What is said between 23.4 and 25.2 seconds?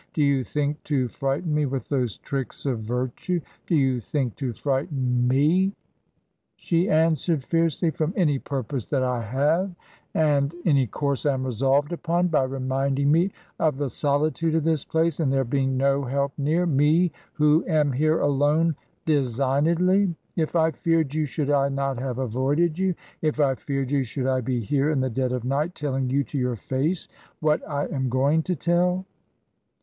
feared you, should I be here, in the